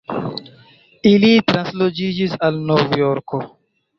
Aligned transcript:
Ili 1.09 1.29
transloĝiĝis 1.51 2.33
al 2.47 2.57
Nov-Jorko. 2.71 3.45